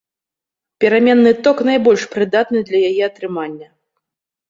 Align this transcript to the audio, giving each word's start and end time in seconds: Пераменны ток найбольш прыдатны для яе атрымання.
Пераменны 0.83 1.35
ток 1.49 1.63
найбольш 1.69 2.09
прыдатны 2.17 2.65
для 2.73 2.77
яе 2.91 3.03
атрымання. 3.13 3.67